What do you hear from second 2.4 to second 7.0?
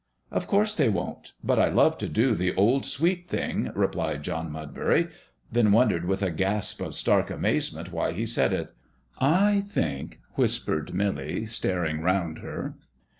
old, sweet thing," replied John Mudbury then wondered with a gasp of